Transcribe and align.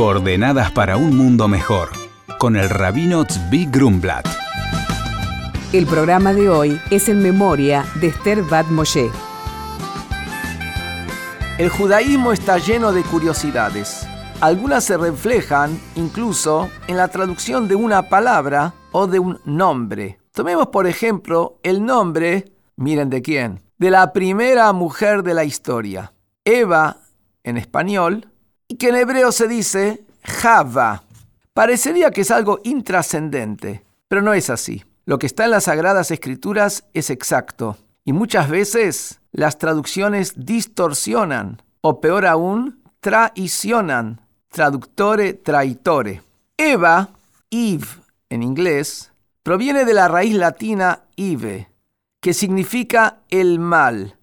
Coordenadas 0.00 0.72
para 0.72 0.96
un 0.96 1.14
mundo 1.14 1.46
mejor, 1.46 1.90
con 2.38 2.56
el 2.56 2.70
rabino 2.70 3.22
Tzvi 3.26 3.66
Grumblat. 3.66 4.26
El 5.74 5.84
programa 5.84 6.32
de 6.32 6.48
hoy 6.48 6.80
es 6.90 7.10
en 7.10 7.22
memoria 7.22 7.84
de 8.00 8.06
Esther 8.06 8.42
Bat 8.42 8.68
Moshe. 8.68 9.10
El 11.58 11.68
judaísmo 11.68 12.32
está 12.32 12.56
lleno 12.56 12.92
de 12.92 13.02
curiosidades. 13.02 14.06
Algunas 14.40 14.84
se 14.84 14.96
reflejan 14.96 15.78
incluso 15.96 16.70
en 16.86 16.96
la 16.96 17.08
traducción 17.08 17.68
de 17.68 17.74
una 17.74 18.08
palabra 18.08 18.72
o 18.92 19.06
de 19.06 19.18
un 19.18 19.38
nombre. 19.44 20.18
Tomemos 20.32 20.68
por 20.68 20.86
ejemplo 20.86 21.58
el 21.62 21.84
nombre, 21.84 22.46
miren 22.74 23.10
de 23.10 23.20
quién, 23.20 23.60
de 23.76 23.90
la 23.90 24.14
primera 24.14 24.72
mujer 24.72 25.22
de 25.22 25.34
la 25.34 25.44
historia, 25.44 26.14
Eva 26.46 26.96
en 27.44 27.58
español, 27.58 28.29
y 28.70 28.76
que 28.76 28.90
en 28.90 28.94
hebreo 28.94 29.32
se 29.32 29.48
dice 29.48 30.04
Java. 30.22 31.02
Parecería 31.52 32.12
que 32.12 32.20
es 32.20 32.30
algo 32.30 32.60
intrascendente, 32.62 33.84
pero 34.06 34.22
no 34.22 34.32
es 34.32 34.48
así. 34.48 34.84
Lo 35.06 35.18
que 35.18 35.26
está 35.26 35.44
en 35.44 35.50
las 35.50 35.64
Sagradas 35.64 36.12
Escrituras 36.12 36.84
es 36.94 37.10
exacto, 37.10 37.76
y 38.04 38.12
muchas 38.12 38.48
veces 38.48 39.20
las 39.32 39.58
traducciones 39.58 40.34
distorsionan, 40.36 41.60
o 41.80 42.00
peor 42.00 42.26
aún, 42.26 42.80
traicionan, 43.00 44.20
traductore 44.50 45.32
traitore. 45.32 46.22
Eva, 46.56 47.08
Eve 47.50 47.88
en 48.28 48.44
inglés, 48.44 49.10
proviene 49.42 49.84
de 49.84 49.94
la 49.94 50.06
raíz 50.06 50.36
latina 50.36 51.02
ive, 51.16 51.72
que 52.20 52.34
significa 52.34 53.18
el 53.30 53.58
mal, 53.58 54.16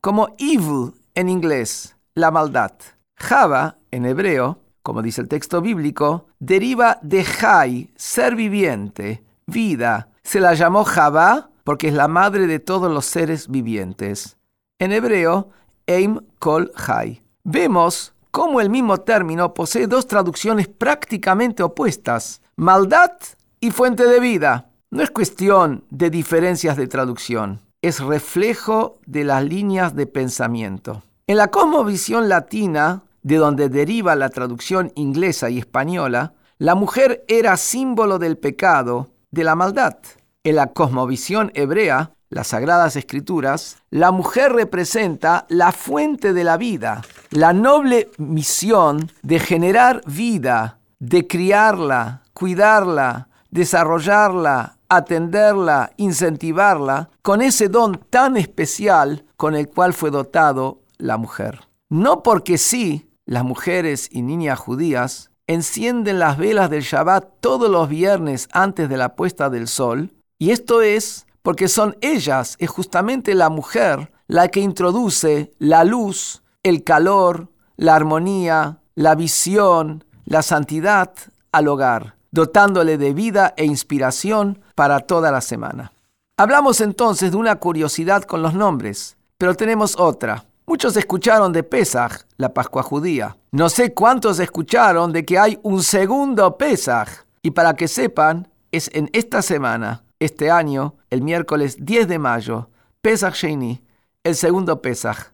como 0.00 0.34
evil 0.38 0.94
en 1.14 1.28
inglés, 1.28 1.96
la 2.14 2.30
maldad. 2.30 2.72
Java, 3.14 3.76
en 3.90 4.06
hebreo, 4.06 4.58
como 4.82 5.02
dice 5.02 5.20
el 5.20 5.28
texto 5.28 5.60
bíblico, 5.60 6.26
deriva 6.38 6.98
de 7.02 7.24
Jai, 7.24 7.90
ser 7.96 8.34
viviente, 8.34 9.22
vida. 9.46 10.08
Se 10.22 10.40
la 10.40 10.54
llamó 10.54 10.84
Java 10.84 11.50
porque 11.64 11.88
es 11.88 11.94
la 11.94 12.08
madre 12.08 12.46
de 12.46 12.58
todos 12.58 12.92
los 12.92 13.06
seres 13.06 13.48
vivientes. 13.48 14.38
En 14.78 14.92
hebreo, 14.92 15.50
Eim 15.86 16.20
Kol 16.38 16.72
Jai. 16.74 17.22
Vemos 17.44 18.14
cómo 18.30 18.60
el 18.60 18.70
mismo 18.70 18.98
término 18.98 19.54
posee 19.54 19.86
dos 19.86 20.06
traducciones 20.06 20.68
prácticamente 20.68 21.62
opuestas, 21.62 22.42
maldad 22.56 23.12
y 23.60 23.70
fuente 23.70 24.06
de 24.06 24.20
vida. 24.20 24.70
No 24.90 25.02
es 25.02 25.10
cuestión 25.10 25.84
de 25.90 26.10
diferencias 26.10 26.76
de 26.76 26.88
traducción, 26.88 27.60
es 27.82 28.00
reflejo 28.00 28.98
de 29.06 29.24
las 29.24 29.44
líneas 29.44 29.94
de 29.94 30.06
pensamiento. 30.06 31.02
En 31.26 31.36
la 31.36 31.48
cosmovisión 31.48 32.28
latina, 32.28 33.04
de 33.22 33.36
donde 33.36 33.68
deriva 33.68 34.14
la 34.16 34.28
traducción 34.28 34.92
inglesa 34.94 35.50
y 35.50 35.58
española, 35.58 36.34
la 36.58 36.74
mujer 36.74 37.24
era 37.28 37.56
símbolo 37.56 38.18
del 38.18 38.36
pecado, 38.36 39.10
de 39.30 39.44
la 39.44 39.54
maldad. 39.54 39.96
En 40.44 40.56
la 40.56 40.68
cosmovisión 40.68 41.50
hebrea, 41.54 42.12
las 42.30 42.48
Sagradas 42.48 42.96
Escrituras, 42.96 43.78
la 43.90 44.10
mujer 44.12 44.52
representa 44.52 45.46
la 45.48 45.72
fuente 45.72 46.32
de 46.32 46.44
la 46.44 46.56
vida, 46.56 47.02
la 47.30 47.52
noble 47.52 48.10
misión 48.18 49.10
de 49.22 49.38
generar 49.38 50.02
vida, 50.06 50.78
de 50.98 51.26
criarla, 51.26 52.22
cuidarla, 52.32 53.28
desarrollarla, 53.50 54.76
atenderla, 54.88 55.92
incentivarla, 55.96 57.10
con 57.22 57.42
ese 57.42 57.68
don 57.68 58.00
tan 58.10 58.36
especial 58.36 59.24
con 59.36 59.54
el 59.54 59.68
cual 59.68 59.92
fue 59.92 60.10
dotado 60.10 60.82
la 60.98 61.16
mujer. 61.16 61.60
No 61.88 62.22
porque 62.22 62.58
sí, 62.58 63.09
las 63.30 63.44
mujeres 63.44 64.08
y 64.10 64.22
niñas 64.22 64.58
judías 64.58 65.30
encienden 65.46 66.18
las 66.18 66.36
velas 66.36 66.68
del 66.68 66.82
Shabbat 66.82 67.28
todos 67.40 67.70
los 67.70 67.88
viernes 67.88 68.48
antes 68.50 68.88
de 68.88 68.96
la 68.96 69.14
puesta 69.14 69.48
del 69.48 69.68
sol, 69.68 70.10
y 70.36 70.50
esto 70.50 70.82
es 70.82 71.28
porque 71.42 71.68
son 71.68 71.96
ellas, 72.00 72.56
es 72.58 72.68
justamente 72.68 73.36
la 73.36 73.48
mujer, 73.48 74.10
la 74.26 74.48
que 74.48 74.58
introduce 74.58 75.52
la 75.60 75.84
luz, 75.84 76.42
el 76.64 76.82
calor, 76.82 77.52
la 77.76 77.94
armonía, 77.94 78.80
la 78.96 79.14
visión, 79.14 80.02
la 80.24 80.42
santidad 80.42 81.12
al 81.52 81.68
hogar, 81.68 82.16
dotándole 82.32 82.98
de 82.98 83.14
vida 83.14 83.54
e 83.56 83.64
inspiración 83.64 84.58
para 84.74 84.98
toda 84.98 85.30
la 85.30 85.40
semana. 85.40 85.92
Hablamos 86.36 86.80
entonces 86.80 87.30
de 87.30 87.36
una 87.36 87.60
curiosidad 87.60 88.24
con 88.24 88.42
los 88.42 88.54
nombres, 88.54 89.16
pero 89.38 89.54
tenemos 89.54 89.96
otra. 90.00 90.46
Muchos 90.70 90.96
escucharon 90.96 91.52
de 91.52 91.64
Pesach, 91.64 92.26
la 92.36 92.54
Pascua 92.54 92.84
judía. 92.84 93.36
No 93.50 93.68
sé 93.68 93.92
cuántos 93.92 94.38
escucharon 94.38 95.12
de 95.12 95.24
que 95.24 95.36
hay 95.36 95.58
un 95.64 95.82
segundo 95.82 96.56
Pesach. 96.56 97.08
Y 97.42 97.50
para 97.50 97.74
que 97.74 97.88
sepan, 97.88 98.46
es 98.70 98.88
en 98.94 99.10
esta 99.12 99.42
semana, 99.42 100.04
este 100.20 100.48
año, 100.48 100.94
el 101.10 101.22
miércoles 101.22 101.76
10 101.80 102.06
de 102.06 102.20
mayo, 102.20 102.70
Pesach 103.02 103.34
Sheni, 103.34 103.82
el 104.22 104.36
segundo 104.36 104.80
Pesach. 104.80 105.32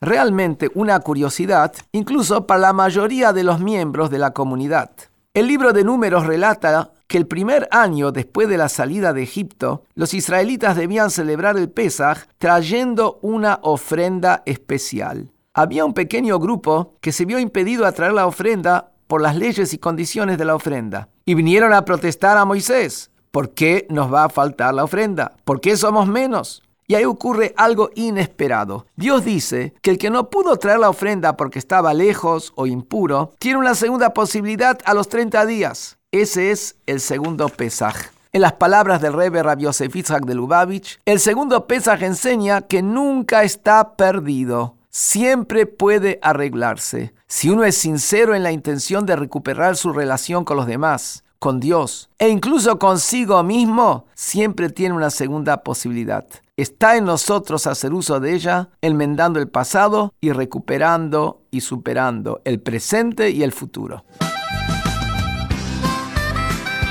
Realmente 0.00 0.70
una 0.72 1.00
curiosidad, 1.00 1.74
incluso 1.90 2.46
para 2.46 2.60
la 2.60 2.72
mayoría 2.72 3.32
de 3.32 3.42
los 3.42 3.58
miembros 3.58 4.08
de 4.08 4.18
la 4.18 4.30
comunidad. 4.30 4.92
El 5.34 5.48
libro 5.48 5.72
de 5.72 5.82
números 5.82 6.24
relata 6.26 6.92
que 7.06 7.18
el 7.18 7.26
primer 7.26 7.68
año 7.70 8.12
después 8.12 8.48
de 8.48 8.58
la 8.58 8.68
salida 8.68 9.12
de 9.12 9.22
Egipto, 9.22 9.84
los 9.94 10.14
israelitas 10.14 10.76
debían 10.76 11.10
celebrar 11.10 11.56
el 11.56 11.70
Pesaj 11.70 12.26
trayendo 12.38 13.18
una 13.22 13.60
ofrenda 13.62 14.42
especial. 14.46 15.30
Había 15.54 15.84
un 15.84 15.94
pequeño 15.94 16.38
grupo 16.38 16.94
que 17.00 17.12
se 17.12 17.24
vio 17.24 17.38
impedido 17.38 17.86
a 17.86 17.92
traer 17.92 18.12
la 18.12 18.26
ofrenda 18.26 18.92
por 19.06 19.22
las 19.22 19.36
leyes 19.36 19.72
y 19.72 19.78
condiciones 19.78 20.38
de 20.38 20.44
la 20.44 20.54
ofrenda. 20.54 21.08
Y 21.24 21.34
vinieron 21.34 21.72
a 21.72 21.84
protestar 21.84 22.36
a 22.36 22.44
Moisés. 22.44 23.10
¿Por 23.30 23.50
qué 23.50 23.86
nos 23.90 24.12
va 24.12 24.24
a 24.24 24.28
faltar 24.28 24.74
la 24.74 24.84
ofrenda? 24.84 25.32
¿Por 25.44 25.60
qué 25.60 25.76
somos 25.76 26.08
menos? 26.08 26.62
Y 26.88 26.94
ahí 26.94 27.04
ocurre 27.04 27.52
algo 27.56 27.90
inesperado. 27.94 28.86
Dios 28.96 29.24
dice 29.24 29.74
que 29.82 29.90
el 29.90 29.98
que 29.98 30.10
no 30.10 30.30
pudo 30.30 30.56
traer 30.56 30.78
la 30.78 30.88
ofrenda 30.88 31.36
porque 31.36 31.58
estaba 31.58 31.92
lejos 31.94 32.52
o 32.54 32.66
impuro, 32.66 33.34
tiene 33.38 33.58
una 33.58 33.74
segunda 33.74 34.14
posibilidad 34.14 34.78
a 34.84 34.94
los 34.94 35.08
30 35.08 35.44
días. 35.46 35.98
Ese 36.16 36.50
es 36.50 36.76
el 36.86 37.00
segundo 37.00 37.50
Pesaj. 37.50 37.94
En 38.32 38.40
las 38.40 38.54
palabras 38.54 39.02
del 39.02 39.12
Rebbe 39.12 39.42
Rabbi 39.42 39.64
Yosef 39.64 39.92
de 39.92 40.34
Lubavitch, 40.34 40.98
el 41.04 41.20
segundo 41.20 41.66
Pesaj 41.66 42.02
enseña 42.04 42.62
que 42.62 42.80
nunca 42.80 43.42
está 43.42 43.96
perdido. 43.96 44.76
Siempre 44.88 45.66
puede 45.66 46.18
arreglarse. 46.22 47.12
Si 47.26 47.50
uno 47.50 47.64
es 47.64 47.76
sincero 47.76 48.34
en 48.34 48.42
la 48.42 48.50
intención 48.50 49.04
de 49.04 49.14
recuperar 49.14 49.76
su 49.76 49.92
relación 49.92 50.46
con 50.46 50.56
los 50.56 50.66
demás, 50.66 51.22
con 51.38 51.60
Dios 51.60 52.08
e 52.18 52.30
incluso 52.30 52.78
consigo 52.78 53.42
mismo, 53.42 54.06
siempre 54.14 54.70
tiene 54.70 54.94
una 54.94 55.10
segunda 55.10 55.58
posibilidad. 55.62 56.24
Está 56.56 56.96
en 56.96 57.04
nosotros 57.04 57.66
hacer 57.66 57.92
uso 57.92 58.20
de 58.20 58.32
ella, 58.32 58.70
enmendando 58.80 59.38
el 59.38 59.48
pasado 59.48 60.14
y 60.22 60.32
recuperando 60.32 61.42
y 61.50 61.60
superando 61.60 62.40
el 62.46 62.58
presente 62.58 63.28
y 63.28 63.42
el 63.42 63.52
futuro. 63.52 64.02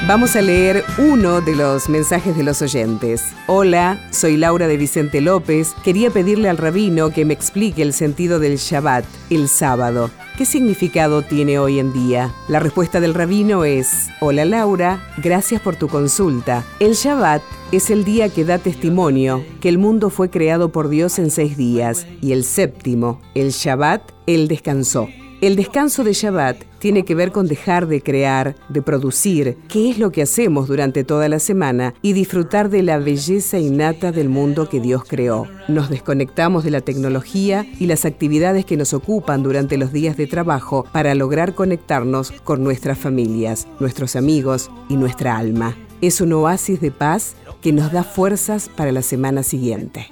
Vamos 0.08 0.36
a 0.36 0.42
leer 0.44 0.84
uno 1.00 1.42
de 1.42 1.56
los 1.56 1.90
mensajes 1.90 2.38
de 2.38 2.44
los 2.44 2.62
oyentes. 2.62 3.24
Hola, 3.48 4.00
soy 4.12 4.38
Laura 4.38 4.68
de 4.68 4.78
Vicente 4.78 5.20
López. 5.20 5.74
Quería 5.84 6.12
pedirle 6.12 6.48
al 6.48 6.58
rabino 6.58 7.10
que 7.10 7.26
me 7.26 7.34
explique 7.34 7.82
el 7.82 7.92
sentido 7.92 8.38
del 8.38 8.58
Shabbat, 8.58 9.04
el 9.32 9.48
sábado. 9.48 10.12
¿Qué 10.38 10.46
significado 10.46 11.24
tiene 11.24 11.58
hoy 11.58 11.80
en 11.80 11.92
día? 11.92 12.32
La 12.48 12.60
respuesta 12.60 13.00
del 13.00 13.16
rabino 13.16 13.66
es, 13.66 14.10
Hola 14.20 14.46
Laura, 14.46 15.02
gracias 15.24 15.60
por 15.60 15.76
tu 15.76 15.88
consulta. 15.88 16.64
El 16.80 16.94
Shabbat 16.94 17.42
es 17.72 17.90
el 17.90 18.04
día 18.04 18.30
que 18.30 18.46
da 18.46 18.60
testimonio 18.60 19.44
que 19.60 19.70
el 19.70 19.80
mundo 19.80 20.12
fue 20.12 20.30
creado 20.30 20.72
por 20.72 20.88
Dios 20.90 21.18
en 21.18 21.32
seis 21.32 21.58
días 21.58 22.06
y 22.22 22.32
el 22.32 22.44
séptimo, 22.44 23.22
el 23.34 23.50
Shabbat, 23.50 24.04
él 24.28 24.48
descansó. 24.50 25.10
El 25.42 25.56
descanso 25.56 26.04
de 26.04 26.14
Shabbat 26.14 26.58
tiene 26.86 27.04
que 27.04 27.16
ver 27.16 27.32
con 27.32 27.48
dejar 27.48 27.88
de 27.88 28.00
crear, 28.04 28.56
de 28.70 28.84
producir, 28.84 29.58
qué 29.68 29.90
es 29.90 29.98
lo 29.98 30.12
que 30.12 30.22
hacemos 30.22 30.68
durante 30.68 31.04
toda 31.04 31.28
la 31.28 31.40
semana 31.40 31.96
y 32.04 32.14
disfrutar 32.14 32.70
de 32.70 32.84
la 32.84 33.00
belleza 33.00 33.58
innata 33.58 34.12
del 34.12 34.30
mundo 34.30 34.70
que 34.70 34.80
Dios 34.80 35.04
creó. 35.04 35.48
Nos 35.68 35.90
desconectamos 35.90 36.64
de 36.64 36.70
la 36.70 36.82
tecnología 36.82 37.66
y 37.80 37.88
las 37.88 38.06
actividades 38.06 38.66
que 38.66 38.78
nos 38.78 38.94
ocupan 38.94 39.42
durante 39.42 39.80
los 39.80 39.92
días 39.94 40.16
de 40.16 40.28
trabajo 40.28 40.86
para 40.92 41.16
lograr 41.16 41.56
conectarnos 41.56 42.32
con 42.44 42.64
nuestras 42.64 43.00
familias, 43.00 43.68
nuestros 43.80 44.16
amigos 44.16 44.70
y 44.88 44.96
nuestra 44.96 45.38
alma. 45.38 45.76
Es 46.02 46.22
un 46.22 46.34
oasis 46.34 46.82
de 46.82 46.92
paz 46.92 47.36
que 47.64 47.74
nos 47.74 47.92
da 47.92 48.04
fuerzas 48.04 48.70
para 48.70 48.92
la 48.92 49.02
semana 49.02 49.42
siguiente. 49.42 50.12